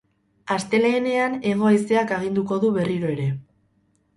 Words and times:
Astelehenean, 0.53 1.35
hego-haizeak 1.51 2.15
aginduko 2.17 2.61
du 2.65 2.73
berriro 2.79 3.13
ere. 3.19 3.29